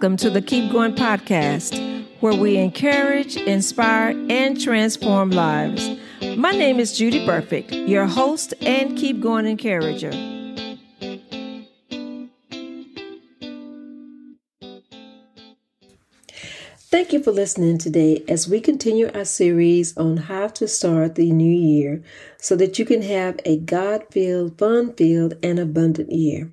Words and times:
Welcome 0.00 0.16
to 0.16 0.30
the 0.30 0.40
Keep 0.40 0.72
Going 0.72 0.94
podcast, 0.94 2.06
where 2.20 2.32
we 2.32 2.56
encourage, 2.56 3.36
inspire, 3.36 4.16
and 4.30 4.58
transform 4.58 5.28
lives. 5.28 5.90
My 6.38 6.52
name 6.52 6.80
is 6.80 6.96
Judy 6.96 7.26
Perfect, 7.26 7.70
your 7.70 8.06
host 8.06 8.54
and 8.62 8.96
Keep 8.96 9.20
Going 9.20 9.44
encourager. 9.44 10.10
Thank 16.78 17.12
you 17.12 17.22
for 17.22 17.32
listening 17.32 17.76
today 17.76 18.24
as 18.26 18.48
we 18.48 18.62
continue 18.62 19.10
our 19.12 19.26
series 19.26 19.94
on 19.98 20.16
how 20.16 20.48
to 20.48 20.66
start 20.66 21.16
the 21.16 21.30
new 21.30 21.54
year 21.54 22.02
so 22.38 22.56
that 22.56 22.78
you 22.78 22.86
can 22.86 23.02
have 23.02 23.38
a 23.44 23.58
God 23.58 24.04
filled, 24.10 24.56
fun 24.56 24.94
filled, 24.94 25.34
and 25.42 25.58
abundant 25.58 26.10
year. 26.10 26.50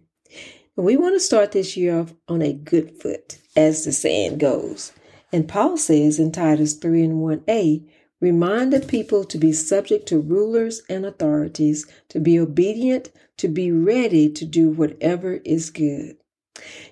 We 0.79 0.95
want 0.95 1.15
to 1.15 1.19
start 1.19 1.53
this 1.53 1.75
year 1.75 2.01
off 2.01 2.13
on 2.27 2.43
a 2.43 2.53
good 2.53 3.01
foot, 3.01 3.39
as 3.55 3.83
the 3.83 3.91
saying 3.91 4.37
goes. 4.37 4.91
And 5.33 5.47
Paul 5.47 5.75
says 5.75 6.19
in 6.19 6.31
Titus 6.31 6.75
3 6.75 7.03
and 7.03 7.13
1a, 7.15 7.83
remind 8.21 8.71
the 8.71 8.81
people 8.81 9.23
to 9.23 9.39
be 9.39 9.53
subject 9.53 10.07
to 10.09 10.19
rulers 10.19 10.83
and 10.87 11.03
authorities, 11.03 11.87
to 12.09 12.19
be 12.19 12.37
obedient, 12.37 13.09
to 13.37 13.47
be 13.47 13.71
ready 13.71 14.31
to 14.31 14.45
do 14.45 14.69
whatever 14.69 15.39
is 15.43 15.71
good. 15.71 16.17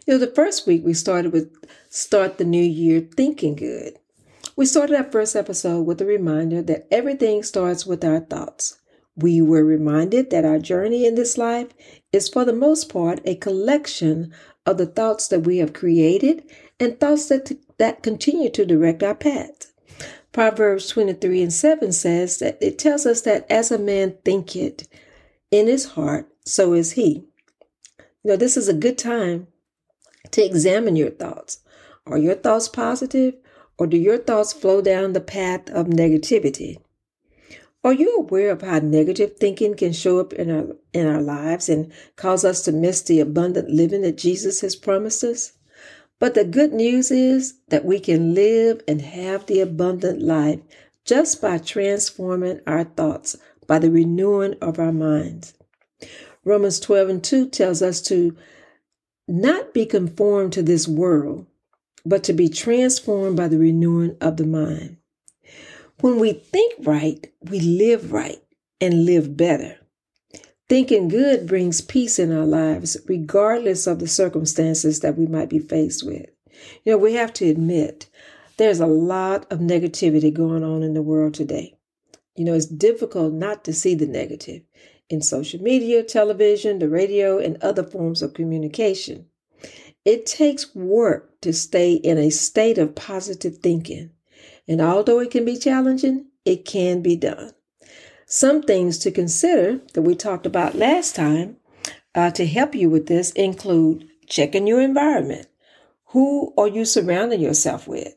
You 0.08 0.14
know, 0.14 0.18
the 0.18 0.34
first 0.34 0.66
week 0.66 0.84
we 0.84 0.96
started 0.96 1.32
with 1.32 1.54
start 1.88 2.40
the 2.40 2.44
new 2.44 2.64
year 2.64 3.02
thinking 3.02 3.56
good. 3.56 4.00
We 4.56 4.66
started 4.66 4.96
our 4.96 5.12
first 5.12 5.36
episode 5.36 5.84
with 5.84 6.02
a 6.02 6.06
reminder 6.06 6.64
that 6.64 6.88
everything 6.90 7.44
starts 7.44 7.86
with 7.86 8.04
our 8.04 8.22
thoughts. 8.22 8.80
We 9.16 9.42
were 9.42 9.64
reminded 9.64 10.30
that 10.32 10.46
our 10.46 10.60
journey 10.60 11.06
in 11.06 11.16
this 11.16 11.38
life 11.38 11.70
is, 12.12 12.28
for 12.28 12.44
the 12.44 12.54
most 12.54 12.92
part, 12.92 13.22
a 13.24 13.36
collection 13.36 14.34
of 14.66 14.78
the 14.78 14.86
thoughts 14.86 15.28
that 15.30 15.42
we 15.42 15.58
have 15.60 15.74
created 15.74 16.44
and 16.80 17.00
thoughts 17.00 17.28
that, 17.30 17.52
that 17.78 18.04
continue 18.04 18.50
to 18.50 18.66
direct 18.66 19.04
our 19.04 19.16
path. 19.16 19.72
Proverbs 20.34 20.90
23 20.90 21.44
and 21.44 21.54
7 21.54 21.94
says 21.94 22.40
that 22.40 22.58
it 22.62 22.78
tells 22.78 23.06
us 23.06 23.22
that 23.22 23.50
as 23.50 23.72
a 23.72 23.80
man 23.80 24.18
thinketh 24.26 24.86
in 25.50 25.68
his 25.68 25.86
heart, 25.92 26.28
so 26.46 26.74
is 26.74 26.94
he. 26.94 27.24
You 27.98 28.32
know, 28.32 28.36
this 28.36 28.58
is 28.58 28.68
a 28.68 28.74
good 28.74 28.98
time 28.98 29.48
to 30.32 30.44
examine 30.44 30.98
your 30.98 31.12
thoughts. 31.12 31.60
Are 32.06 32.18
your 32.18 32.36
thoughts 32.36 32.68
positive 32.68 33.36
or 33.78 33.88
do 33.88 33.98
your 33.98 34.18
thoughts 34.18 34.52
flow 34.52 34.82
down 34.82 35.14
the 35.14 35.22
path 35.22 35.70
of 35.70 35.88
negativity? 35.88 36.78
Are 37.86 37.94
you 37.94 38.18
aware 38.18 38.50
of 38.50 38.64
how 38.64 38.80
negative 38.80 39.38
thinking 39.38 39.76
can 39.76 39.94
show 39.94 40.20
up 40.20 40.34
in 40.34 40.50
our 40.50 40.76
in 40.92 41.06
our 41.06 41.22
lives 41.22 41.70
and 41.70 41.92
cause 42.16 42.44
us 42.44 42.64
to 42.64 42.72
miss 42.72 43.04
the 43.04 43.20
abundant 43.20 43.70
living 43.70 44.02
that 44.02 44.18
Jesus 44.18 44.62
has 44.62 44.76
promised 44.76 45.24
us? 45.24 45.54
But 46.18 46.34
the 46.34 46.46
good 46.46 46.74
news 46.74 47.12
is 47.12 47.60
that 47.68 47.86
we 47.86 48.00
can 48.00 48.34
live 48.34 48.82
and 48.88 49.04
have 49.04 49.46
the 49.46 49.60
abundant 49.60 50.20
life 50.20 50.62
just 51.04 51.40
by 51.44 51.60
transforming 51.60 52.60
our 52.66 52.86
thoughts 52.86 53.36
by 53.68 53.78
the 53.78 53.92
renewing 53.92 54.56
of 54.64 54.80
our 54.80 54.92
minds. 54.92 55.54
Romans 56.44 56.80
12 56.80 57.10
and 57.10 57.24
2 57.24 57.50
tells 57.50 57.84
us 57.84 58.02
to 58.02 58.36
not 59.28 59.76
be 59.76 59.86
conformed 59.86 60.54
to 60.54 60.64
this 60.64 60.88
world, 60.88 61.46
but 62.04 62.24
to 62.24 62.34
be 62.34 62.50
transformed 62.50 63.38
by 63.38 63.48
the 63.48 63.60
renewing 63.60 64.18
of 64.22 64.38
the 64.38 64.46
mind. 64.48 64.98
When 66.02 66.20
we 66.20 66.34
think 66.34 66.74
right, 66.86 67.32
we 67.42 67.60
live 67.60 68.12
right 68.12 68.42
and 68.82 69.06
live 69.06 69.38
better. 69.38 69.78
Thinking 70.68 71.08
good 71.08 71.48
brings 71.48 71.80
peace 71.80 72.20
in 72.20 72.32
our 72.32 72.46
lives, 72.46 72.98
regardless 73.08 73.88
of 73.88 74.00
the 74.00 74.08
circumstances 74.08 75.00
that 75.02 75.18
we 75.18 75.26
might 75.26 75.50
be 75.50 75.60
faced 75.60 76.06
with. 76.06 76.26
You 76.84 76.94
know, 76.94 76.98
we 76.98 77.14
have 77.14 77.32
to 77.34 77.50
admit 77.50 78.08
there's 78.58 78.80
a 78.80 78.88
lot 78.88 79.50
of 79.52 79.60
negativity 79.60 80.34
going 80.34 80.64
on 80.64 80.84
in 80.84 80.94
the 80.94 81.02
world 81.02 81.34
today. 81.34 81.78
You 82.36 82.46
know, 82.46 82.54
it's 82.54 82.66
difficult 82.66 83.34
not 83.34 83.64
to 83.66 83.74
see 83.74 83.96
the 83.96 84.08
negative 84.08 84.64
in 85.10 85.22
social 85.22 85.62
media, 85.62 86.04
television, 86.04 86.80
the 86.80 86.90
radio, 86.90 87.38
and 87.38 87.58
other 87.62 87.84
forms 87.84 88.22
of 88.22 88.34
communication. 88.34 89.28
It 90.04 90.26
takes 90.26 90.76
work 90.76 91.40
to 91.42 91.54
stay 91.54 91.94
in 91.94 92.18
a 92.18 92.30
state 92.30 92.78
of 92.78 92.96
positive 92.96 93.58
thinking. 93.58 94.12
And 94.68 94.82
although 94.82 95.20
it 95.20 95.32
can 95.32 95.46
be 95.46 95.58
challenging, 95.58 96.28
it 96.44 96.66
can 96.66 97.02
be 97.02 97.16
done. 97.16 97.52
Some 98.26 98.64
things 98.64 98.98
to 99.00 99.12
consider 99.12 99.82
that 99.94 100.02
we 100.02 100.16
talked 100.16 100.46
about 100.46 100.76
last 100.76 101.16
time 101.16 101.58
uh, 102.16 102.32
to 102.32 102.46
help 102.46 102.74
you 102.74 102.90
with 102.90 103.08
this 103.08 103.32
include 103.32 104.08
checking 104.28 104.66
your 104.66 104.82
environment. 104.82 105.48
Who 106.10 106.54
are 106.58 106.68
you 106.68 106.86
surrounding 106.86 107.42
yourself 107.42 107.88
with? 107.88 108.16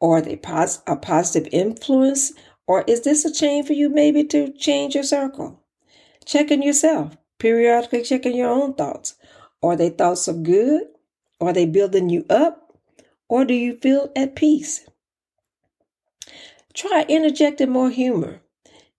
Are 0.00 0.22
they 0.22 0.36
pos- 0.36 0.82
a 0.86 0.96
positive 0.96 1.48
influence? 1.52 2.32
Or 2.66 2.84
is 2.86 3.02
this 3.02 3.24
a 3.24 3.32
change 3.32 3.66
for 3.66 3.72
you 3.74 3.88
maybe 3.90 4.24
to 4.24 4.52
change 4.52 4.94
your 4.94 5.04
circle? 5.04 5.60
Checking 6.24 6.62
yourself, 6.62 7.16
periodically 7.38 8.02
checking 8.02 8.36
your 8.36 8.48
own 8.48 8.74
thoughts. 8.74 9.16
Are 9.62 9.76
they 9.76 9.90
thoughts 9.90 10.28
of 10.28 10.44
good? 10.44 10.84
Are 11.40 11.52
they 11.52 11.66
building 11.66 12.08
you 12.08 12.24
up? 12.30 12.78
Or 13.28 13.44
do 13.44 13.54
you 13.54 13.76
feel 13.76 14.10
at 14.16 14.36
peace? 14.36 14.86
Try 16.74 17.04
interjecting 17.08 17.70
more 17.70 17.90
humor. 17.90 18.40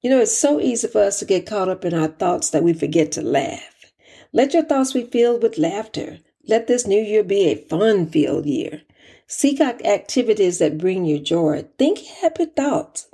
You 0.02 0.10
know, 0.10 0.20
it's 0.20 0.38
so 0.38 0.60
easy 0.60 0.88
for 0.88 1.02
us 1.02 1.20
to 1.20 1.26
get 1.26 1.46
caught 1.46 1.70
up 1.70 1.86
in 1.86 1.94
our 1.94 2.08
thoughts 2.08 2.50
that 2.52 2.64
we 2.64 2.74
forget 2.74 3.12
to 3.14 3.22
laugh. 3.22 3.86
Let 4.32 4.54
your 4.54 4.64
thoughts 4.64 4.94
be 4.94 5.04
filled 5.04 5.42
with 5.42 5.58
laughter. 5.58 6.20
Let 6.48 6.68
this 6.68 6.86
new 6.86 7.02
year 7.02 7.24
be 7.24 7.46
a 7.46 7.56
fun 7.56 8.08
filled 8.08 8.46
year. 8.46 8.82
Seek 9.28 9.62
out 9.62 9.86
activities 9.86 10.60
that 10.60 10.78
bring 10.78 11.06
you 11.06 11.20
joy. 11.20 11.66
Think 11.80 12.00
happy 12.00 12.46
thoughts. 12.46 13.08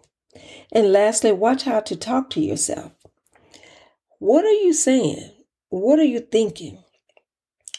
And 0.72 0.92
lastly, 0.92 1.32
watch 1.32 1.64
how 1.64 1.80
to 1.82 1.96
talk 1.96 2.30
to 2.32 2.42
yourself. 2.42 2.92
What 4.18 4.44
are 4.44 4.52
you 4.52 4.74
saying? 4.74 5.32
What 5.70 6.00
are 6.00 6.04
you 6.04 6.20
thinking? 6.20 6.84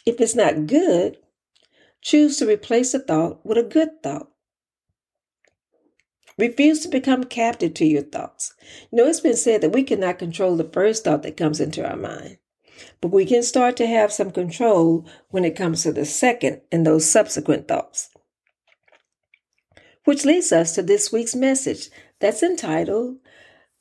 If 0.07 0.21
it's 0.21 0.35
not 0.35 0.67
good, 0.67 1.19
choose 2.01 2.39
to 2.39 2.47
replace 2.47 2.95
a 2.95 3.01
thought 3.01 3.45
with 3.45 3.59
a 3.59 3.63
good 3.63 4.03
thought. 4.03 4.30
Refuse 6.41 6.81
to 6.81 6.89
become 6.89 7.25
captive 7.25 7.75
to 7.75 7.85
your 7.85 8.01
thoughts. 8.01 8.55
You 8.91 8.97
know, 8.97 9.07
it's 9.07 9.21
been 9.21 9.37
said 9.37 9.61
that 9.61 9.75
we 9.75 9.83
cannot 9.83 10.19
control 10.19 10.57
the 10.57 10.65
first 10.65 11.05
thought 11.05 11.23
that 11.23 11.37
comes 11.37 11.61
into 11.61 11.87
our 11.87 11.99
mind, 11.99 12.39
but 13.03 13.09
we 13.09 13.27
can 13.27 13.43
start 13.43 13.77
to 13.77 13.87
have 13.87 14.11
some 14.11 14.31
control 14.31 15.07
when 15.29 15.45
it 15.45 15.55
comes 15.55 15.83
to 15.83 15.93
the 15.93 16.07
second 16.07 16.63
and 16.73 16.87
those 16.87 17.09
subsequent 17.09 17.69
thoughts. 17.69 18.09
Which 20.05 20.25
leads 20.25 20.51
us 20.51 20.75
to 20.77 20.83
this 20.83 21.13
week's 21.13 21.35
message 21.35 21.91
that's 22.21 22.43
entitled 22.43 23.19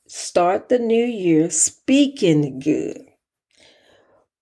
Start 0.09 0.67
the 0.67 0.79
New 0.79 1.05
Year 1.05 1.49
Speaking 1.49 2.59
Good. 2.59 3.05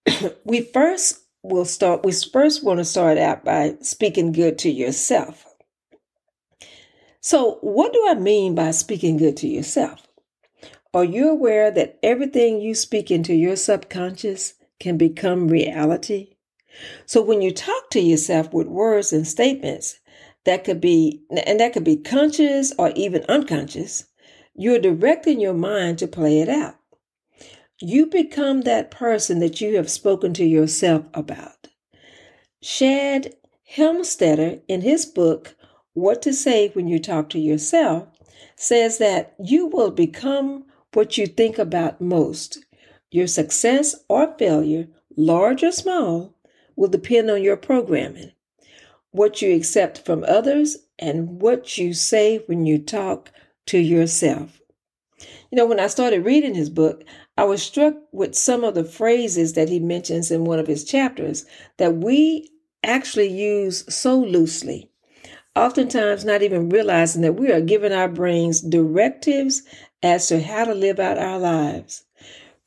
we 0.44 0.62
first 0.62 1.20
will 1.44 1.66
start, 1.66 2.04
we 2.04 2.12
first 2.12 2.64
want 2.64 2.80
to 2.80 2.86
start 2.86 3.20
out 3.20 3.46
by 3.46 3.76
speaking 3.82 4.32
good 4.32 4.58
to 4.60 4.72
yourself. 4.72 5.47
So, 7.30 7.58
what 7.60 7.92
do 7.92 8.06
I 8.08 8.14
mean 8.14 8.56
by 8.56 8.72
speaking 8.72 9.18
good 9.18 9.36
to 9.36 9.50
yourself? 9.50 10.08
Are 10.94 11.04
you 11.04 11.30
aware 11.30 11.70
that 11.70 12.00
everything 12.02 12.62
you 12.62 12.74
speak 12.74 13.12
into 13.12 13.34
your 13.34 13.58
subconscious 13.58 14.54
can 14.80 14.98
become 14.98 15.50
reality? 15.50 16.38
So, 17.06 17.22
when 17.22 17.42
you 17.42 17.52
talk 17.52 17.90
to 17.90 18.00
yourself 18.00 18.54
with 18.54 18.68
words 18.68 19.12
and 19.12 19.28
statements, 19.28 20.00
that 20.46 20.64
could 20.64 20.80
be, 20.80 21.22
and 21.46 21.60
that 21.60 21.74
could 21.74 21.84
be 21.84 21.98
conscious 21.98 22.72
or 22.80 22.94
even 22.96 23.26
unconscious, 23.28 24.06
you're 24.56 24.80
directing 24.80 25.42
your 25.42 25.54
mind 25.54 26.00
to 26.00 26.08
play 26.08 26.40
it 26.40 26.48
out. 26.48 26.76
You 27.82 28.06
become 28.06 28.62
that 28.62 28.90
person 28.90 29.40
that 29.40 29.60
you 29.60 29.76
have 29.76 29.92
spoken 29.92 30.34
to 30.36 30.46
yourself 30.46 31.04
about. 31.14 31.68
Shad 32.62 33.34
Helmstetter, 33.76 34.62
in 34.70 34.80
his 34.80 35.06
book, 35.06 35.57
what 35.98 36.22
to 36.22 36.32
say 36.32 36.68
when 36.70 36.88
you 36.88 37.00
talk 37.00 37.28
to 37.28 37.40
yourself 37.40 38.08
says 38.56 39.00
that 39.00 39.34
you 39.44 39.66
will 39.66 39.90
become 39.90 40.64
what 40.94 41.18
you 41.18 41.26
think 41.26 41.58
about 41.58 42.00
most. 42.00 42.64
Your 43.10 43.26
success 43.26 43.96
or 44.08 44.36
failure, 44.38 44.88
large 45.16 45.64
or 45.64 45.72
small, 45.72 46.36
will 46.76 46.88
depend 46.88 47.32
on 47.32 47.42
your 47.42 47.58
programming, 47.58 48.32
what 49.10 49.42
you 49.42 49.56
accept 49.56 50.06
from 50.06 50.24
others, 50.28 50.78
and 51.00 51.42
what 51.42 51.80
you 51.80 51.96
say 51.96 52.44
when 52.46 52.68
you 52.68 52.78
talk 52.78 53.32
to 53.66 53.80
yourself. 53.80 54.62
You 55.50 55.56
know, 55.56 55.66
when 55.66 55.80
I 55.80 55.88
started 55.88 56.26
reading 56.26 56.54
his 56.54 56.70
book, 56.70 57.06
I 57.40 57.46
was 57.46 57.64
struck 57.64 57.96
with 58.12 58.36
some 58.36 58.64
of 58.64 58.76
the 58.76 58.84
phrases 58.84 59.54
that 59.54 59.70
he 59.70 59.80
mentions 59.80 60.30
in 60.30 60.46
one 60.46 60.60
of 60.60 60.68
his 60.68 60.84
chapters 60.84 61.48
that 61.78 61.96
we 61.96 62.52
actually 62.84 63.30
use 63.30 63.84
so 63.92 64.20
loosely 64.20 64.92
oftentimes 65.66 66.26
not 66.26 66.42
even 66.42 66.70
realizing 66.70 67.22
that 67.24 67.34
we 67.34 67.52
are 67.52 67.62
giving 67.62 67.92
our 67.92 68.08
brains 68.08 68.62
directives 68.62 69.64
as 70.04 70.28
to 70.28 70.42
how 70.42 70.66
to 70.66 70.74
live 70.74 71.00
out 71.00 71.18
our 71.18 71.40
lives. 71.40 72.04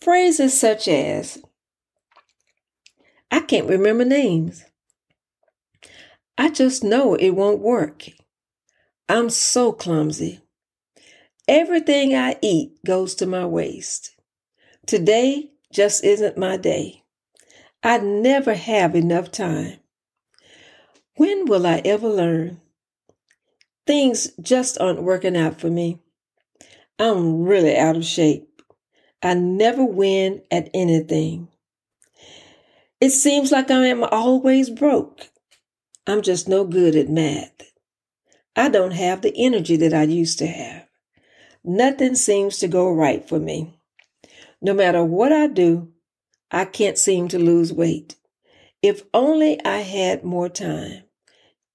Phrases 0.01 0.59
such 0.59 0.89
as, 0.89 1.43
I 3.31 3.41
can't 3.41 3.69
remember 3.69 4.05
names. 4.05 4.65
I 6.37 6.49
just 6.51 6.83
know 6.83 7.15
it 7.15 7.31
won't 7.31 7.61
work. 7.61 8.07
I'm 9.09 9.31
so 9.31 9.73
clumsy. 9.73 10.41
Everything 11.47 12.15
I 12.15 12.37
eat 12.41 12.73
goes 12.87 13.15
to 13.17 13.27
my 13.27 13.45
waist. 13.45 14.17
Today 14.87 15.51
just 15.73 16.05
isn't 16.05 16.39
my 16.39 16.57
day. 16.57 17.03
I 17.83 17.99
never 17.99 18.55
have 18.55 18.95
enough 18.95 19.31
time. 19.31 19.79
When 21.17 21.45
will 21.47 21.67
I 21.67 21.83
ever 21.85 22.09
learn? 22.09 22.61
Things 23.91 24.31
just 24.41 24.81
aren't 24.81 25.03
working 25.03 25.37
out 25.37 25.61
for 25.61 25.69
me. 25.69 25.99
I'm 27.01 27.43
really 27.43 27.77
out 27.77 27.97
of 27.97 28.05
shape. 28.05 28.63
I 29.21 29.35
never 29.35 29.85
win 29.85 30.43
at 30.49 30.71
anything. 30.73 31.49
It 33.01 33.11
seems 33.11 33.51
like 33.51 33.69
I 33.69 33.87
am 33.87 34.05
always 34.05 34.71
broke. 34.71 35.23
I'm 36.07 36.23
just 36.23 36.49
no 36.49 36.65
good 36.65 36.95
at 36.95 37.09
math. 37.09 37.73
I 38.55 38.69
don't 38.69 38.93
have 38.93 39.23
the 39.23 39.35
energy 39.37 39.75
that 39.79 39.93
I 39.93 40.05
used 40.05 40.39
to 40.39 40.47
have. 40.47 40.87
Nothing 41.65 42.15
seems 42.15 42.59
to 42.59 42.69
go 42.69 42.93
right 42.93 43.29
for 43.29 43.41
me. 43.41 43.77
No 44.63 44.73
matter 44.73 45.03
what 45.03 45.33
I 45.33 45.49
do, 45.49 45.89
I 46.53 46.65
can't 46.65 46.97
seem 46.97 47.27
to 47.27 47.41
lose 47.41 47.73
weight. 47.73 48.15
If 48.83 49.03
only 49.13 49.61
I 49.65 49.79
had 49.79 50.23
more 50.23 50.49
time. 50.49 51.03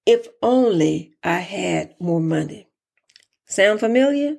If 0.05 0.27
only 0.41 1.13
I 1.23 1.39
had 1.39 1.95
more 1.99 2.19
money. 2.19 2.67
Sound 3.45 3.79
familiar? 3.79 4.37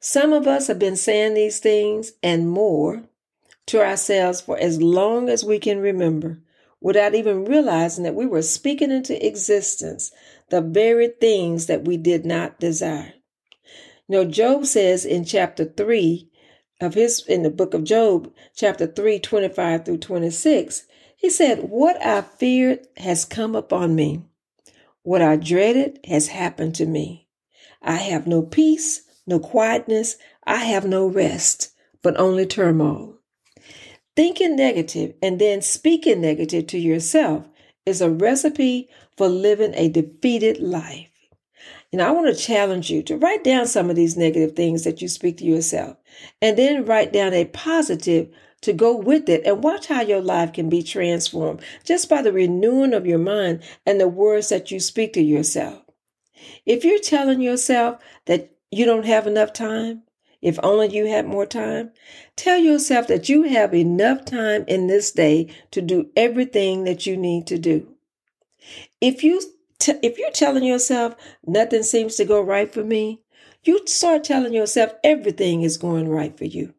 Some 0.00 0.32
of 0.32 0.46
us 0.46 0.68
have 0.68 0.78
been 0.78 0.96
saying 0.96 1.34
these 1.34 1.58
things 1.58 2.12
and 2.22 2.48
more 2.48 3.04
to 3.66 3.80
ourselves 3.80 4.40
for 4.40 4.58
as 4.58 4.80
long 4.80 5.28
as 5.28 5.44
we 5.44 5.58
can 5.58 5.80
remember 5.80 6.38
without 6.80 7.14
even 7.14 7.44
realizing 7.44 8.04
that 8.04 8.14
we 8.14 8.24
were 8.24 8.42
speaking 8.42 8.90
into 8.90 9.26
existence 9.26 10.12
the 10.50 10.60
very 10.60 11.08
things 11.08 11.66
that 11.66 11.84
we 11.84 11.96
did 11.96 12.24
not 12.24 12.58
desire. 12.60 13.12
You 14.08 14.16
know, 14.16 14.24
Job 14.24 14.64
says 14.64 15.04
in 15.04 15.24
chapter 15.24 15.64
3 15.64 16.30
of 16.80 16.94
his, 16.94 17.26
in 17.26 17.42
the 17.42 17.50
book 17.50 17.74
of 17.74 17.84
Job, 17.84 18.32
chapter 18.54 18.86
3, 18.86 19.18
25 19.18 19.84
through 19.84 19.98
26, 19.98 20.86
he 21.16 21.28
said, 21.28 21.68
What 21.68 22.00
I 22.02 22.22
feared 22.22 22.86
has 22.96 23.24
come 23.24 23.54
upon 23.54 23.94
me. 23.94 24.22
What 25.08 25.22
I 25.22 25.36
dreaded 25.36 26.00
has 26.04 26.26
happened 26.26 26.74
to 26.74 26.84
me. 26.84 27.28
I 27.80 27.94
have 27.94 28.26
no 28.26 28.42
peace, 28.42 29.04
no 29.26 29.38
quietness. 29.38 30.18
I 30.46 30.56
have 30.56 30.84
no 30.84 31.06
rest, 31.06 31.72
but 32.02 32.20
only 32.20 32.44
turmoil. 32.44 33.16
Thinking 34.14 34.54
negative 34.54 35.14
and 35.22 35.38
then 35.38 35.62
speaking 35.62 36.20
negative 36.20 36.66
to 36.66 36.78
yourself 36.78 37.46
is 37.86 38.02
a 38.02 38.10
recipe 38.10 38.90
for 39.16 39.28
living 39.28 39.72
a 39.76 39.88
defeated 39.88 40.60
life. 40.60 41.08
And 41.90 42.02
I 42.02 42.10
want 42.10 42.26
to 42.26 42.34
challenge 42.34 42.90
you 42.90 43.02
to 43.04 43.16
write 43.16 43.42
down 43.42 43.66
some 43.66 43.88
of 43.88 43.96
these 43.96 44.18
negative 44.18 44.54
things 44.54 44.84
that 44.84 45.00
you 45.00 45.08
speak 45.08 45.38
to 45.38 45.44
yourself 45.46 45.96
and 46.42 46.58
then 46.58 46.84
write 46.84 47.14
down 47.14 47.32
a 47.32 47.46
positive 47.46 48.28
to 48.62 48.72
go 48.72 48.96
with 48.96 49.28
it 49.28 49.44
and 49.44 49.62
watch 49.62 49.86
how 49.86 50.00
your 50.00 50.20
life 50.20 50.52
can 50.52 50.68
be 50.68 50.82
transformed 50.82 51.60
just 51.84 52.08
by 52.08 52.22
the 52.22 52.32
renewing 52.32 52.92
of 52.92 53.06
your 53.06 53.18
mind 53.18 53.62
and 53.86 54.00
the 54.00 54.08
words 54.08 54.48
that 54.48 54.70
you 54.70 54.80
speak 54.80 55.12
to 55.12 55.22
yourself. 55.22 55.82
If 56.66 56.84
you're 56.84 57.00
telling 57.00 57.40
yourself 57.40 58.02
that 58.26 58.52
you 58.70 58.84
don't 58.84 59.06
have 59.06 59.26
enough 59.26 59.52
time, 59.52 60.02
if 60.40 60.58
only 60.62 60.88
you 60.88 61.06
had 61.06 61.26
more 61.26 61.46
time, 61.46 61.90
tell 62.36 62.58
yourself 62.58 63.08
that 63.08 63.28
you 63.28 63.44
have 63.44 63.74
enough 63.74 64.24
time 64.24 64.64
in 64.68 64.86
this 64.86 65.10
day 65.10 65.48
to 65.72 65.82
do 65.82 66.10
everything 66.16 66.84
that 66.84 67.06
you 67.06 67.16
need 67.16 67.46
to 67.48 67.58
do. 67.58 67.94
If 69.00 69.24
you 69.24 69.40
t- 69.78 69.98
if 70.02 70.18
you're 70.18 70.30
telling 70.30 70.64
yourself 70.64 71.16
nothing 71.46 71.82
seems 71.82 72.16
to 72.16 72.24
go 72.24 72.40
right 72.40 72.72
for 72.72 72.84
me, 72.84 73.22
you 73.64 73.80
start 73.86 74.24
telling 74.24 74.52
yourself 74.52 74.92
everything 75.02 75.62
is 75.62 75.76
going 75.76 76.08
right 76.08 76.36
for 76.36 76.44
you. 76.44 76.74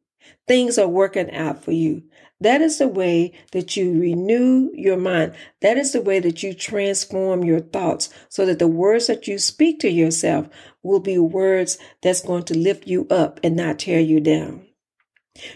Things 0.50 0.80
are 0.80 0.88
working 0.88 1.30
out 1.32 1.64
for 1.64 1.72
you. 1.72 2.02
That 2.42 2.60
is 2.60 2.80
the 2.80 2.88
way 2.88 3.34
that 3.52 3.78
you 3.78 4.00
renew 4.00 4.72
your 4.74 4.98
mind. 4.98 5.36
That 5.62 5.78
is 5.78 5.92
the 5.94 6.02
way 6.02 6.20
that 6.22 6.42
you 6.42 6.56
transform 6.56 7.44
your 7.44 7.60
thoughts 7.60 8.10
so 8.30 8.48
that 8.48 8.58
the 8.58 8.68
words 8.68 9.06
that 9.06 9.28
you 9.28 9.38
speak 9.38 9.80
to 9.82 9.92
yourself 9.92 10.48
will 10.82 11.02
be 11.02 11.20
words 11.20 11.78
that's 12.02 12.24
going 12.24 12.46
to 12.46 12.58
lift 12.58 12.88
you 12.88 13.06
up 13.12 13.40
and 13.44 13.56
not 13.56 13.78
tear 13.78 14.00
you 14.00 14.20
down. 14.20 14.66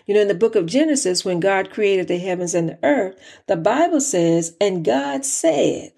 You 0.06 0.14
know, 0.14 0.22
in 0.22 0.28
the 0.28 0.36
book 0.36 0.56
of 0.56 0.68
Genesis, 0.68 1.26
when 1.26 1.40
God 1.40 1.72
created 1.72 2.08
the 2.08 2.20
heavens 2.20 2.54
and 2.54 2.70
the 2.70 2.80
earth, 2.84 3.20
the 3.48 3.58
Bible 3.58 4.00
says, 4.00 4.56
and 4.62 4.86
God 4.86 5.26
said, 5.26 5.94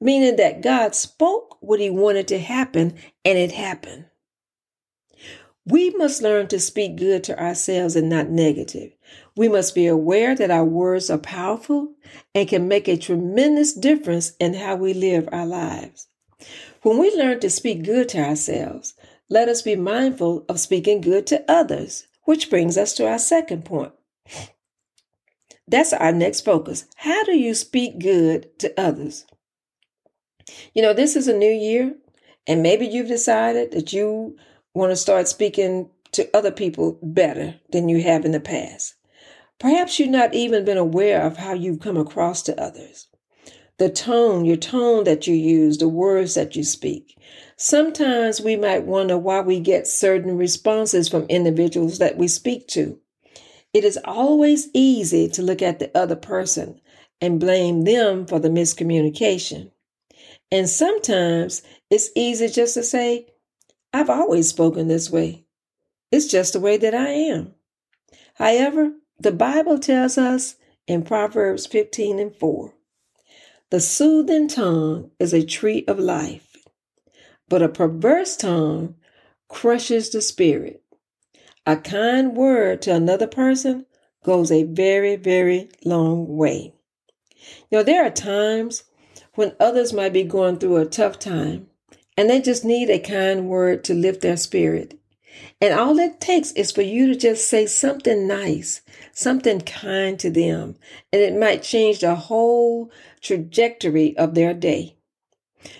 meaning 0.00 0.36
that 0.36 0.62
God 0.62 0.94
spoke 0.94 1.58
what 1.60 1.80
he 1.80 1.90
wanted 1.90 2.28
to 2.28 2.38
happen 2.38 2.94
and 3.24 3.36
it 3.36 3.50
happened. 3.50 4.04
We 5.70 5.90
must 5.90 6.22
learn 6.22 6.46
to 6.48 6.60
speak 6.60 6.96
good 6.96 7.24
to 7.24 7.38
ourselves 7.38 7.94
and 7.94 8.08
not 8.08 8.30
negative. 8.30 8.92
We 9.36 9.48
must 9.48 9.74
be 9.74 9.86
aware 9.86 10.34
that 10.34 10.50
our 10.50 10.64
words 10.64 11.10
are 11.10 11.18
powerful 11.18 11.94
and 12.34 12.48
can 12.48 12.68
make 12.68 12.88
a 12.88 12.96
tremendous 12.96 13.74
difference 13.74 14.32
in 14.40 14.54
how 14.54 14.76
we 14.76 14.94
live 14.94 15.28
our 15.30 15.46
lives. 15.46 16.08
When 16.82 16.98
we 16.98 17.14
learn 17.14 17.40
to 17.40 17.50
speak 17.50 17.84
good 17.84 18.08
to 18.10 18.18
ourselves, 18.18 18.94
let 19.28 19.48
us 19.48 19.60
be 19.60 19.76
mindful 19.76 20.46
of 20.48 20.58
speaking 20.58 21.02
good 21.02 21.26
to 21.26 21.44
others, 21.50 22.06
which 22.24 22.48
brings 22.48 22.78
us 22.78 22.94
to 22.94 23.06
our 23.06 23.18
second 23.18 23.66
point. 23.66 23.92
That's 25.66 25.92
our 25.92 26.12
next 26.12 26.46
focus. 26.46 26.86
How 26.96 27.24
do 27.24 27.36
you 27.36 27.52
speak 27.52 27.98
good 27.98 28.58
to 28.60 28.72
others? 28.80 29.26
You 30.72 30.80
know, 30.80 30.94
this 30.94 31.14
is 31.14 31.28
a 31.28 31.36
new 31.36 31.50
year, 31.50 31.94
and 32.46 32.62
maybe 32.62 32.86
you've 32.86 33.08
decided 33.08 33.72
that 33.72 33.92
you 33.92 34.38
want 34.74 34.90
to 34.90 34.96
start 34.96 35.28
speaking 35.28 35.90
to 36.12 36.28
other 36.36 36.50
people 36.50 36.98
better 37.02 37.54
than 37.70 37.88
you 37.88 38.02
have 38.02 38.24
in 38.24 38.32
the 38.32 38.40
past. 38.40 38.94
Perhaps 39.58 39.98
you've 39.98 40.10
not 40.10 40.34
even 40.34 40.64
been 40.64 40.78
aware 40.78 41.22
of 41.22 41.36
how 41.36 41.52
you've 41.52 41.80
come 41.80 41.96
across 41.96 42.42
to 42.42 42.60
others. 42.60 43.08
The 43.78 43.90
tone, 43.90 44.44
your 44.44 44.56
tone 44.56 45.04
that 45.04 45.26
you 45.26 45.34
use, 45.34 45.78
the 45.78 45.88
words 45.88 46.34
that 46.34 46.56
you 46.56 46.64
speak. 46.64 47.16
Sometimes 47.56 48.40
we 48.40 48.56
might 48.56 48.84
wonder 48.84 49.18
why 49.18 49.40
we 49.40 49.60
get 49.60 49.86
certain 49.86 50.36
responses 50.36 51.08
from 51.08 51.24
individuals 51.24 51.98
that 51.98 52.16
we 52.16 52.28
speak 52.28 52.68
to. 52.68 52.98
It 53.74 53.84
is 53.84 53.98
always 54.04 54.68
easy 54.74 55.28
to 55.28 55.42
look 55.42 55.62
at 55.62 55.78
the 55.78 55.96
other 55.96 56.16
person 56.16 56.80
and 57.20 57.40
blame 57.40 57.82
them 57.82 58.26
for 58.26 58.38
the 58.38 58.48
miscommunication. 58.48 59.70
And 60.50 60.68
sometimes 60.68 61.62
it's 61.90 62.10
easy 62.16 62.48
just 62.48 62.74
to 62.74 62.82
say, 62.82 63.26
I've 63.92 64.10
always 64.10 64.48
spoken 64.48 64.88
this 64.88 65.10
way. 65.10 65.44
It's 66.10 66.26
just 66.26 66.52
the 66.52 66.60
way 66.60 66.76
that 66.76 66.94
I 66.94 67.08
am. 67.08 67.54
However, 68.34 68.92
the 69.18 69.32
Bible 69.32 69.78
tells 69.78 70.16
us 70.18 70.56
in 70.86 71.02
Proverbs 71.02 71.66
15 71.66 72.18
and 72.18 72.34
4 72.34 72.74
the 73.70 73.80
soothing 73.80 74.48
tongue 74.48 75.10
is 75.18 75.34
a 75.34 75.44
tree 75.44 75.84
of 75.86 75.98
life, 75.98 76.56
but 77.50 77.62
a 77.62 77.68
perverse 77.68 78.34
tongue 78.34 78.94
crushes 79.48 80.08
the 80.08 80.22
spirit. 80.22 80.82
A 81.66 81.76
kind 81.76 82.34
word 82.34 82.80
to 82.82 82.94
another 82.94 83.26
person 83.26 83.84
goes 84.24 84.50
a 84.50 84.62
very, 84.62 85.16
very 85.16 85.68
long 85.84 86.34
way. 86.34 86.72
Know, 87.70 87.82
there 87.82 88.06
are 88.06 88.10
times 88.10 88.84
when 89.34 89.54
others 89.60 89.92
might 89.92 90.14
be 90.14 90.24
going 90.24 90.56
through 90.56 90.78
a 90.78 90.86
tough 90.86 91.18
time 91.18 91.68
and 92.18 92.28
they 92.28 92.40
just 92.40 92.64
need 92.64 92.90
a 92.90 92.98
kind 92.98 93.46
word 93.46 93.84
to 93.84 93.94
lift 93.94 94.22
their 94.22 94.36
spirit. 94.36 94.98
And 95.60 95.72
all 95.72 96.00
it 96.00 96.20
takes 96.20 96.50
is 96.50 96.72
for 96.72 96.82
you 96.82 97.06
to 97.06 97.14
just 97.14 97.46
say 97.46 97.64
something 97.64 98.26
nice, 98.26 98.80
something 99.12 99.60
kind 99.60 100.18
to 100.18 100.28
them, 100.28 100.74
and 101.12 101.22
it 101.22 101.38
might 101.38 101.62
change 101.62 102.00
the 102.00 102.16
whole 102.16 102.90
trajectory 103.20 104.16
of 104.18 104.34
their 104.34 104.52
day. 104.52 104.96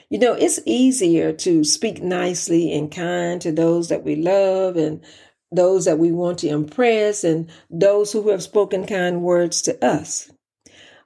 You 0.09 0.21
know, 0.21 0.35
it's 0.35 0.61
easier 0.65 1.33
to 1.33 1.65
speak 1.65 2.05
nicely 2.05 2.73
and 2.73 2.89
kind 2.89 3.41
to 3.43 3.51
those 3.51 3.89
that 3.89 4.05
we 4.05 4.15
love 4.15 4.77
and 4.77 5.05
those 5.51 5.87
that 5.87 5.99
we 5.99 6.13
want 6.13 6.39
to 6.39 6.49
impress 6.49 7.25
and 7.25 7.51
those 7.69 8.13
who 8.13 8.29
have 8.29 8.45
spoken 8.45 8.87
kind 8.87 9.23
words 9.23 9.61
to 9.63 9.85
us. 9.85 10.31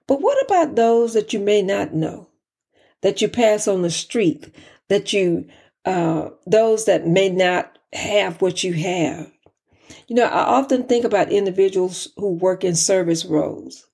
But 0.06 0.20
what 0.20 0.44
about 0.44 0.76
those 0.76 1.14
that 1.14 1.32
you 1.32 1.40
may 1.40 1.62
not 1.62 1.94
know? 1.94 2.28
that 3.02 3.20
you 3.20 3.28
pass 3.28 3.68
on 3.68 3.82
the 3.82 3.90
street, 3.90 4.54
that 4.92 5.11
you, 5.11 5.46
uh, 5.87 6.28
those 6.46 6.84
that 6.84 7.06
may 7.06 7.30
not 7.30 7.78
have 7.94 8.42
what 8.42 8.62
you 8.62 8.75
have. 8.75 9.32
You 10.06 10.16
know, 10.16 10.26
I 10.26 10.42
often 10.42 10.82
think 10.82 11.06
about 11.06 11.32
individuals 11.32 12.08
who 12.18 12.34
work 12.34 12.62
in 12.62 12.76
service 12.76 13.25
roles, 13.25 13.87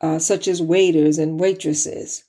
uh, 0.00 0.20
such 0.20 0.46
as 0.46 0.62
waiters 0.62 1.18
and 1.18 1.40
waitresses. 1.40 2.22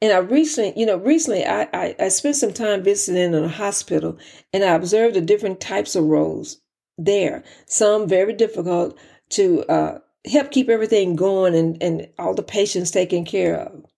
And 0.00 0.12
I 0.12 0.18
recently, 0.18 0.78
you 0.78 0.86
know, 0.86 0.98
recently 0.98 1.44
I, 1.44 1.62
I, 1.72 1.96
I 1.98 2.08
spent 2.08 2.36
some 2.36 2.52
time 2.52 2.84
visiting 2.84 3.20
in 3.20 3.34
a 3.34 3.48
hospital 3.48 4.16
and 4.52 4.62
I 4.62 4.74
observed 4.74 5.16
the 5.16 5.20
different 5.20 5.58
types 5.58 5.96
of 5.96 6.04
roles 6.04 6.58
there. 6.98 7.42
Some 7.66 8.06
very 8.06 8.32
difficult 8.32 8.96
to 9.30 9.64
uh, 9.64 9.98
help 10.24 10.52
keep 10.52 10.68
everything 10.68 11.16
going 11.16 11.56
and, 11.56 11.82
and 11.82 12.08
all 12.16 12.34
the 12.34 12.44
patients 12.44 12.92
taken 12.92 13.24
care 13.24 13.56
of. 13.56 13.89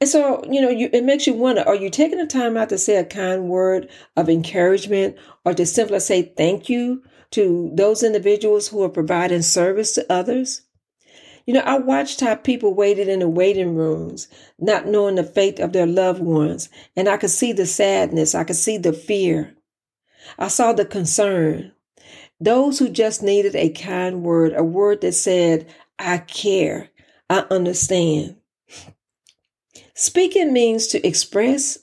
And 0.00 0.08
so, 0.08 0.44
you 0.48 0.60
know, 0.60 0.68
you, 0.68 0.88
it 0.92 1.04
makes 1.04 1.26
you 1.26 1.34
wonder 1.34 1.62
are 1.62 1.74
you 1.74 1.90
taking 1.90 2.18
the 2.18 2.26
time 2.26 2.56
out 2.56 2.68
to 2.68 2.78
say 2.78 2.96
a 2.96 3.04
kind 3.04 3.48
word 3.48 3.88
of 4.16 4.28
encouragement 4.28 5.16
or 5.44 5.54
to 5.54 5.66
simply 5.66 5.98
say 6.00 6.22
thank 6.22 6.68
you 6.68 7.02
to 7.32 7.70
those 7.74 8.02
individuals 8.02 8.68
who 8.68 8.82
are 8.84 8.88
providing 8.88 9.42
service 9.42 9.92
to 9.94 10.12
others? 10.12 10.62
You 11.46 11.54
know, 11.54 11.60
I 11.60 11.78
watched 11.78 12.20
how 12.20 12.34
people 12.34 12.74
waited 12.74 13.08
in 13.08 13.20
the 13.20 13.28
waiting 13.28 13.74
rooms, 13.74 14.28
not 14.58 14.86
knowing 14.86 15.14
the 15.14 15.24
fate 15.24 15.58
of 15.58 15.72
their 15.72 15.86
loved 15.86 16.20
ones, 16.20 16.68
and 16.94 17.08
I 17.08 17.16
could 17.16 17.30
see 17.30 17.52
the 17.54 17.64
sadness, 17.64 18.34
I 18.34 18.44
could 18.44 18.56
see 18.56 18.76
the 18.76 18.92
fear. 18.92 19.56
I 20.38 20.48
saw 20.48 20.74
the 20.74 20.84
concern. 20.84 21.72
Those 22.38 22.78
who 22.78 22.90
just 22.90 23.22
needed 23.22 23.56
a 23.56 23.70
kind 23.70 24.22
word, 24.22 24.52
a 24.54 24.62
word 24.62 25.00
that 25.00 25.12
said, 25.12 25.66
I 25.98 26.18
care, 26.18 26.90
I 27.30 27.46
understand. 27.50 28.36
Speaking 30.00 30.52
means 30.52 30.86
to 30.86 31.04
express 31.04 31.76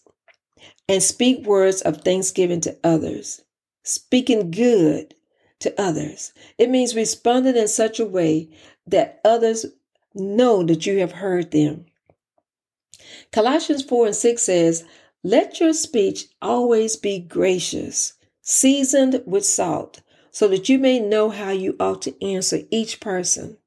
and 0.88 1.04
speak 1.04 1.46
words 1.46 1.82
of 1.82 1.98
thanksgiving 1.98 2.62
to 2.62 2.78
others, 2.82 3.42
speaking 3.84 4.52
good 4.52 5.14
to 5.60 5.78
others. 5.78 6.32
It 6.58 6.70
means 6.70 6.96
responding 6.96 7.58
in 7.58 7.68
such 7.68 8.00
a 8.00 8.06
way 8.06 8.56
that 8.88 9.20
others 9.26 9.66
know 10.14 10.64
that 10.64 10.86
you 10.86 11.00
have 11.00 11.12
heard 11.12 11.52
them. 11.52 11.88
Colossians 13.34 13.84
4 13.84 14.06
and 14.06 14.16
6 14.16 14.42
says, 14.42 14.86
Let 15.22 15.60
your 15.60 15.74
speech 15.74 16.28
always 16.42 16.96
be 16.96 17.20
gracious, 17.20 18.14
seasoned 18.42 19.24
with 19.26 19.46
salt, 19.46 20.04
so 20.32 20.48
that 20.48 20.70
you 20.70 20.80
may 20.80 21.00
know 21.00 21.32
how 21.32 21.50
you 21.50 21.76
ought 21.82 22.02
to 22.04 22.26
answer 22.26 22.60
each 22.72 23.02
person. 23.02 23.58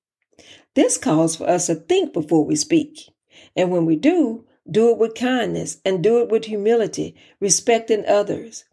This 0.75 0.97
calls 0.97 1.37
for 1.37 1.47
us 1.47 1.67
to 1.67 1.75
think 1.75 2.15
before 2.15 2.47
we 2.47 2.57
speak. 2.57 3.11
And 3.57 3.71
when 3.71 3.87
we 3.87 3.97
do, 3.97 4.45
do 4.71 4.91
it 4.91 4.99
with 4.99 5.15
kindness 5.15 5.79
and 5.85 6.03
do 6.03 6.21
it 6.21 6.29
with 6.29 6.45
humility, 6.45 7.17
respecting 7.41 8.05
others. 8.07 8.65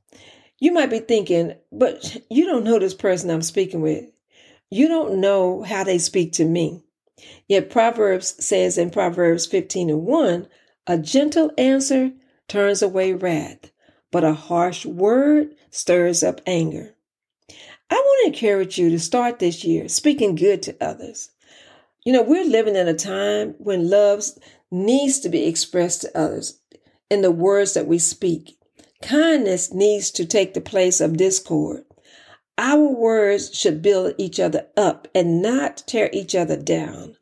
You 0.59 0.71
might 0.71 0.89
be 0.89 0.99
thinking, 0.99 1.53
but 1.71 2.17
you 2.29 2.45
don't 2.45 2.63
know 2.63 2.79
this 2.79 2.93
person 2.93 3.29
I'm 3.29 3.41
speaking 3.41 3.81
with. 3.81 4.05
You 4.69 4.87
don't 4.87 5.19
know 5.21 5.63
how 5.63 5.83
they 5.83 5.97
speak 5.97 6.33
to 6.33 6.45
me. 6.45 6.81
Yet 7.47 7.69
Proverbs 7.69 8.43
says 8.43 8.77
in 8.77 8.89
Proverbs 8.89 9.45
15 9.45 9.89
and 9.89 10.05
1, 10.05 10.47
a 10.87 10.97
gentle 10.97 11.51
answer 11.57 12.11
turns 12.47 12.81
away 12.81 13.13
wrath, 13.13 13.71
but 14.11 14.23
a 14.23 14.33
harsh 14.33 14.85
word 14.85 15.55
stirs 15.71 16.23
up 16.23 16.41
anger. 16.45 16.95
I 17.89 17.95
want 17.95 18.35
to 18.35 18.45
encourage 18.45 18.77
you 18.77 18.89
to 18.89 18.99
start 18.99 19.39
this 19.39 19.63
year 19.63 19.87
speaking 19.87 20.35
good 20.35 20.61
to 20.63 20.75
others. 20.81 21.29
You 22.03 22.13
know, 22.13 22.21
we're 22.21 22.45
living 22.45 22.75
in 22.75 22.87
a 22.87 22.93
time 22.93 23.55
when 23.57 23.89
love 23.89 24.23
needs 24.71 25.19
to 25.19 25.29
be 25.29 25.45
expressed 25.45 26.01
to 26.01 26.17
others 26.17 26.59
in 27.09 27.21
the 27.21 27.31
words 27.31 27.73
that 27.73 27.87
we 27.87 27.99
speak. 27.99 28.57
Kindness 29.01 29.73
needs 29.73 30.11
to 30.11 30.25
take 30.25 30.53
the 30.53 30.61
place 30.61 30.99
of 31.01 31.17
discord. 31.17 31.83
Our 32.57 32.87
words 32.87 33.53
should 33.53 33.81
build 33.81 34.15
each 34.17 34.39
other 34.39 34.67
up 34.77 35.07
and 35.13 35.41
not 35.41 35.83
tear 35.85 36.09
each 36.13 36.33
other 36.33 36.57
down. 36.57 37.17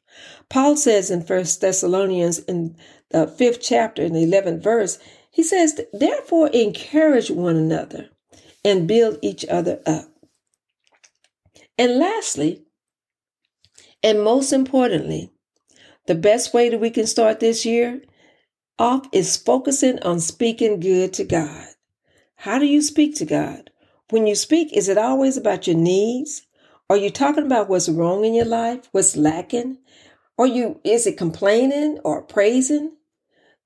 Paul 0.50 0.78
says 0.78 1.10
in 1.10 1.24
First 1.24 1.62
Thessalonians 1.62 2.40
in 2.40 2.78
the 3.10 3.28
fifth 3.28 3.60
chapter 3.62 4.04
in 4.04 4.14
the 4.14 4.24
eleventh 4.24 4.64
verse, 4.64 5.00
he 5.32 5.42
says, 5.42 5.82
therefore 5.92 6.50
encourage 6.50 7.32
one 7.32 7.56
another 7.56 8.10
and 8.64 8.88
build 8.88 9.18
each 9.24 9.44
other 9.46 9.82
up. 9.88 10.06
And 11.78 11.98
lastly, 11.98 12.64
and 14.04 14.24
most 14.24 14.54
importantly, 14.54 15.33
the 16.06 16.16
best 16.16 16.54
way 16.54 16.70
that 16.70 16.80
we 16.80 16.90
can 16.90 17.08
start 17.08 17.40
this 17.40 17.66
year 17.66 18.02
off 18.78 19.08
is 19.12 19.38
focusing 19.38 20.02
on 20.04 20.20
speaking 20.20 20.80
good 20.80 21.14
to 21.14 21.24
God. 21.24 21.68
How 22.38 22.60
do 22.60 22.66
you 22.66 22.82
speak 22.82 23.16
to 23.18 23.26
God? 23.26 23.70
When 24.10 24.28
you 24.28 24.36
speak, 24.36 24.74
is 24.74 24.90
it 24.90 24.98
always 24.98 25.38
about 25.38 25.68
your 25.68 25.78
needs? 25.78 26.46
Are 26.90 26.98
you 26.98 27.10
talking 27.10 27.46
about 27.46 27.70
what's 27.70 27.88
wrong 27.90 28.26
in 28.26 28.34
your 28.34 28.46
life? 28.46 28.90
What's 28.92 29.16
lacking? 29.16 29.78
Are 30.38 30.48
you 30.48 30.82
is 30.84 31.08
it 31.08 31.18
complaining 31.18 32.00
or 32.04 32.22
praising? 32.22 32.98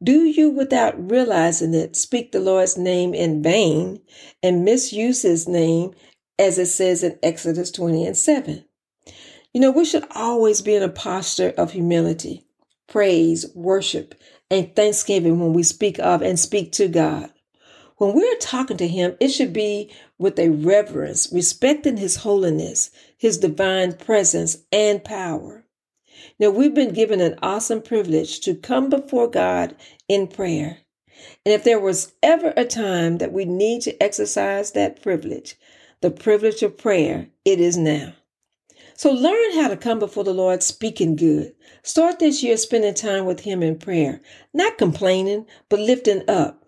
Do 0.03 0.25
you, 0.25 0.51
without 0.51 1.09
realizing 1.11 1.73
it, 1.73 1.95
speak 1.95 2.31
the 2.31 2.39
Lord's 2.39 2.77
name 2.77 3.15
in 3.15 3.41
vain 3.41 3.99
and 4.43 4.63
misuse 4.63 5.23
his 5.23 5.47
name 5.47 5.91
as 6.37 6.59
it 6.59 6.67
says 6.67 7.03
in 7.03 7.17
Exodus 7.23 7.71
20 7.71 8.05
and 8.05 8.15
7? 8.15 8.63
You 9.57 9.61
know, 9.61 9.71
we 9.71 9.85
should 9.85 10.05
always 10.11 10.61
be 10.61 10.75
in 10.75 10.83
a 10.83 10.87
posture 10.87 11.51
of 11.57 11.71
humility, 11.71 12.43
praise, 12.85 13.43
worship, 13.55 14.13
and 14.51 14.75
thanksgiving 14.75 15.39
when 15.39 15.53
we 15.53 15.63
speak 15.63 15.97
of 15.97 16.21
and 16.21 16.39
speak 16.39 16.71
to 16.73 16.87
God. 16.87 17.31
When 17.95 18.13
we're 18.13 18.37
talking 18.37 18.77
to 18.77 18.87
Him, 18.87 19.17
it 19.19 19.29
should 19.29 19.53
be 19.53 19.91
with 20.19 20.37
a 20.37 20.49
reverence, 20.49 21.33
respecting 21.33 21.97
His 21.97 22.17
holiness, 22.17 22.91
His 23.17 23.39
divine 23.39 23.93
presence, 23.93 24.59
and 24.71 25.03
power. 25.03 25.65
Now, 26.37 26.51
we've 26.51 26.75
been 26.75 26.93
given 26.93 27.19
an 27.19 27.39
awesome 27.41 27.81
privilege 27.81 28.41
to 28.41 28.53
come 28.53 28.91
before 28.91 29.27
God 29.27 29.75
in 30.07 30.27
prayer. 30.27 30.81
And 31.47 31.53
if 31.55 31.63
there 31.63 31.79
was 31.79 32.13
ever 32.21 32.53
a 32.55 32.63
time 32.63 33.17
that 33.17 33.33
we 33.33 33.43
need 33.43 33.81
to 33.81 34.03
exercise 34.03 34.73
that 34.73 35.01
privilege, 35.01 35.55
the 36.01 36.11
privilege 36.11 36.61
of 36.61 36.77
prayer, 36.77 37.29
it 37.43 37.59
is 37.59 37.75
now. 37.75 38.13
So 38.97 39.11
learn 39.11 39.53
how 39.53 39.67
to 39.67 39.77
come 39.77 39.99
before 39.99 40.23
the 40.23 40.33
Lord 40.33 40.63
speaking 40.63 41.15
good. 41.15 41.53
Start 41.83 42.17
this 42.17 42.41
year 42.41 42.57
spending 42.57 42.95
time 42.95 43.25
with 43.25 43.41
Him 43.41 43.61
in 43.61 43.77
prayer, 43.77 44.21
not 44.55 44.79
complaining, 44.79 45.45
but 45.69 45.79
lifting 45.79 46.27
up. 46.27 46.65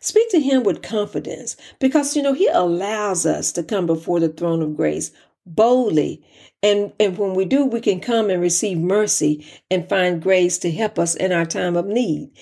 Speak 0.00 0.30
to 0.32 0.40
Him 0.40 0.64
with 0.64 0.82
confidence 0.82 1.56
because, 1.80 2.14
you 2.14 2.20
know, 2.20 2.34
He 2.34 2.46
allows 2.48 3.24
us 3.24 3.52
to 3.52 3.62
come 3.62 3.86
before 3.86 4.20
the 4.20 4.28
throne 4.28 4.60
of 4.60 4.76
grace 4.76 5.12
boldly. 5.46 6.22
And, 6.62 6.92
and 7.00 7.16
when 7.16 7.32
we 7.32 7.46
do, 7.46 7.64
we 7.64 7.80
can 7.80 8.00
come 8.00 8.28
and 8.28 8.42
receive 8.42 8.76
mercy 8.76 9.46
and 9.70 9.88
find 9.88 10.20
grace 10.20 10.58
to 10.58 10.70
help 10.70 10.98
us 10.98 11.14
in 11.14 11.32
our 11.32 11.46
time 11.46 11.74
of 11.74 11.86
need, 11.86 12.32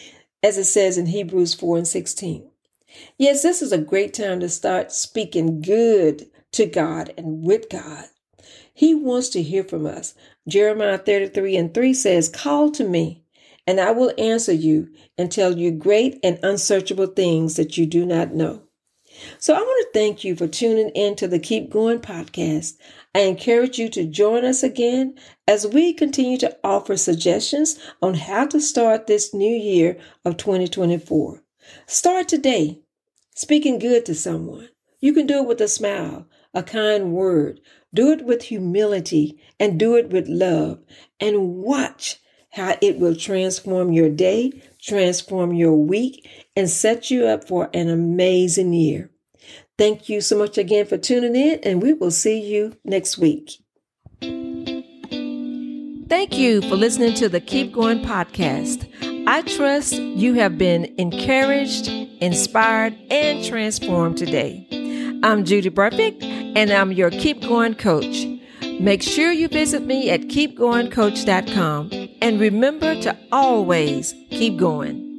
as 0.42 0.58
it 0.58 0.64
says 0.64 0.98
in 0.98 1.06
Hebrews 1.06 1.54
4 1.54 1.78
and 1.78 1.86
16. 1.86 2.50
Yes, 3.16 3.44
this 3.44 3.62
is 3.62 3.70
a 3.70 3.78
great 3.78 4.12
time 4.12 4.40
to 4.40 4.48
start 4.48 4.90
speaking 4.90 5.62
good 5.62 6.26
to 6.50 6.66
God 6.66 7.14
and 7.16 7.46
with 7.46 7.70
God. 7.70 8.06
He 8.72 8.94
wants 8.94 9.28
to 9.30 9.42
hear 9.42 9.64
from 9.64 9.86
us. 9.86 10.14
Jeremiah 10.48 10.98
33 10.98 11.56
and 11.56 11.74
3 11.74 11.94
says, 11.94 12.28
Call 12.28 12.70
to 12.72 12.88
me, 12.88 13.22
and 13.66 13.80
I 13.80 13.90
will 13.90 14.12
answer 14.18 14.52
you 14.52 14.88
and 15.18 15.30
tell 15.30 15.56
you 15.56 15.70
great 15.70 16.18
and 16.22 16.38
unsearchable 16.42 17.06
things 17.06 17.56
that 17.56 17.76
you 17.76 17.86
do 17.86 18.06
not 18.06 18.34
know. 18.34 18.62
So 19.38 19.54
I 19.54 19.58
want 19.58 19.86
to 19.86 19.98
thank 19.98 20.24
you 20.24 20.34
for 20.34 20.48
tuning 20.48 20.88
in 20.90 21.16
to 21.16 21.28
the 21.28 21.38
Keep 21.38 21.70
Going 21.70 22.00
podcast. 22.00 22.74
I 23.14 23.20
encourage 23.20 23.78
you 23.78 23.88
to 23.90 24.06
join 24.06 24.44
us 24.44 24.62
again 24.62 25.16
as 25.46 25.66
we 25.66 25.92
continue 25.92 26.38
to 26.38 26.56
offer 26.64 26.96
suggestions 26.96 27.78
on 28.00 28.14
how 28.14 28.46
to 28.46 28.60
start 28.60 29.06
this 29.06 29.34
new 29.34 29.54
year 29.54 29.98
of 30.24 30.38
2024. 30.38 31.42
Start 31.86 32.28
today, 32.28 32.80
speaking 33.34 33.78
good 33.78 34.06
to 34.06 34.14
someone. 34.14 34.70
You 35.00 35.12
can 35.12 35.26
do 35.26 35.42
it 35.42 35.46
with 35.46 35.60
a 35.60 35.68
smile, 35.68 36.26
a 36.54 36.62
kind 36.62 37.12
word, 37.12 37.60
do 37.94 38.12
it 38.12 38.24
with 38.24 38.44
humility 38.44 39.38
and 39.60 39.78
do 39.78 39.96
it 39.96 40.10
with 40.10 40.28
love 40.28 40.80
and 41.20 41.56
watch 41.56 42.18
how 42.52 42.76
it 42.82 42.98
will 42.98 43.16
transform 43.16 43.92
your 43.92 44.10
day, 44.10 44.52
transform 44.80 45.54
your 45.54 45.74
week, 45.74 46.28
and 46.54 46.68
set 46.68 47.10
you 47.10 47.26
up 47.26 47.48
for 47.48 47.70
an 47.72 47.88
amazing 47.88 48.72
year. 48.72 49.10
Thank 49.78 50.08
you 50.08 50.20
so 50.20 50.38
much 50.38 50.58
again 50.58 50.86
for 50.86 50.98
tuning 50.98 51.34
in, 51.34 51.60
and 51.60 51.82
we 51.82 51.94
will 51.94 52.10
see 52.10 52.40
you 52.40 52.76
next 52.84 53.16
week. 53.18 53.52
Thank 56.08 56.36
you 56.36 56.60
for 56.60 56.76
listening 56.76 57.14
to 57.14 57.28
the 57.30 57.40
Keep 57.40 57.72
Going 57.72 58.04
podcast. 58.04 58.86
I 59.26 59.40
trust 59.42 59.94
you 59.94 60.34
have 60.34 60.58
been 60.58 60.94
encouraged, 60.98 61.88
inspired, 61.88 62.94
and 63.10 63.42
transformed 63.42 64.18
today. 64.18 64.68
I'm 65.22 65.44
Judy 65.44 65.70
Burfict, 65.70 66.22
and 66.54 66.70
I'm 66.70 66.92
your 66.92 67.10
Keep 67.10 67.42
Going 67.42 67.74
Coach. 67.74 68.26
Make 68.80 69.02
sure 69.02 69.32
you 69.32 69.48
visit 69.48 69.84
me 69.84 70.10
at 70.10 70.22
keepgoingcoach.com 70.22 71.90
and 72.20 72.40
remember 72.40 73.00
to 73.02 73.16
always 73.30 74.14
keep 74.30 74.56
going. 74.56 75.11